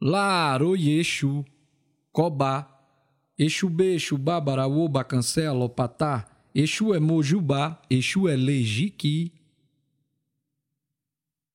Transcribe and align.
Laro 0.00 0.76
Yexu, 0.76 1.44
Cobá, 2.12 2.68
Exu 3.38 3.68
B, 3.68 3.94
Exu 3.94 4.16
Bá, 4.16 4.40
Baraú, 4.40 4.88
Exu 6.54 6.94
é 6.94 7.00
Mojubá, 7.00 7.80
Exu 7.90 8.28
é 8.28 8.36
Lejiqui, 8.36 9.32